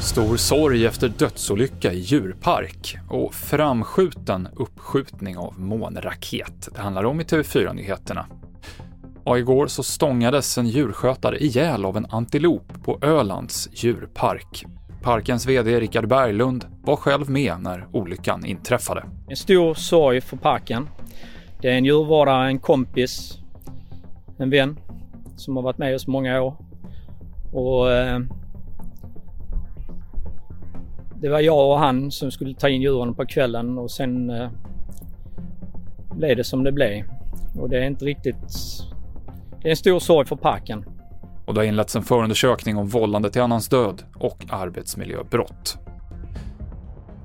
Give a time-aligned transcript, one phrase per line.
[0.00, 6.68] Stor sorg efter dödsolycka i djurpark och framskjuten uppskjutning av månraket.
[6.74, 8.26] Det handlar om i TV4-nyheterna.
[9.24, 14.64] Och igår så stångades en djurskötare ihjäl av en antilop på Ölands djurpark.
[15.02, 19.04] Parkens VD Rickard Berglund var själv med när olyckan inträffade.
[19.28, 20.88] En stor sorg för parken.
[21.60, 23.38] Det är en djurvårdare, en kompis,
[24.38, 24.78] en vän
[25.40, 26.56] som har varit med oss många år.
[27.52, 28.20] Och eh,
[31.20, 34.50] det var jag och han som skulle ta in djuren på kvällen och sen eh,
[36.14, 37.04] blev det som det blev.
[37.60, 38.52] Och det är inte riktigt...
[39.62, 40.84] Det är en stor sorg för parken.
[41.46, 45.78] Och det har inletts en förundersökning om vållande till annans död och arbetsmiljöbrott.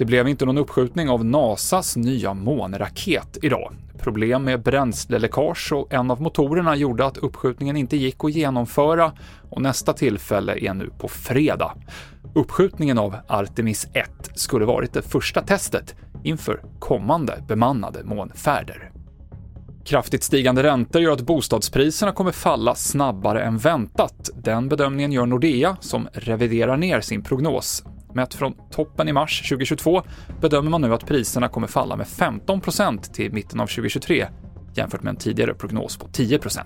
[0.00, 3.72] Det blev inte någon uppskjutning av NASAs nya månraket idag.
[3.98, 9.12] Problem med bränsleläckage och en av motorerna gjorde att uppskjutningen inte gick att genomföra
[9.50, 11.72] och nästa tillfälle är nu på fredag.
[12.34, 18.90] Uppskjutningen av Artemis 1 skulle varit det första testet inför kommande bemannade månfärder.
[19.84, 24.30] Kraftigt stigande räntor gör att bostadspriserna kommer falla snabbare än väntat.
[24.34, 27.84] Den bedömningen gör Nordea, som reviderar ner sin prognos.
[28.14, 30.02] Mätt från toppen i mars 2022
[30.40, 34.26] bedömer man nu att priserna kommer falla med 15% till mitten av 2023
[34.74, 36.64] jämfört med en tidigare prognos på 10%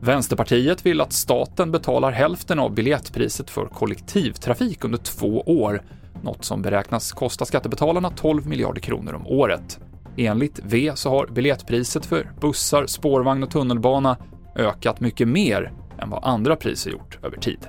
[0.00, 5.82] Vänsterpartiet vill att staten betalar hälften av biljettpriset för kollektivtrafik under två år,
[6.22, 9.80] något som beräknas kosta skattebetalarna 12 miljarder kronor om året.
[10.16, 14.16] Enligt V så har biljettpriset för bussar, spårvagn och tunnelbana
[14.56, 17.66] ökat mycket mer än vad andra priser gjort över tid.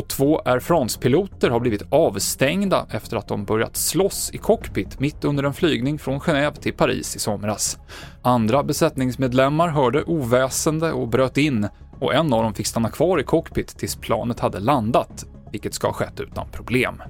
[0.00, 5.24] Och två Air France-piloter har blivit avstängda efter att de börjat slåss i cockpit mitt
[5.24, 7.78] under en flygning från Genève till Paris i somras.
[8.22, 13.24] Andra besättningsmedlemmar hörde oväsende och bröt in och en av dem fick stanna kvar i
[13.24, 17.02] cockpit tills planet hade landat, vilket ska ha skett utan problem.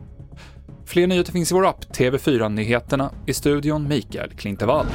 [0.86, 4.86] Fler nyheter finns i vår app TV4 Nyheterna, i studion Mikael Klintevall.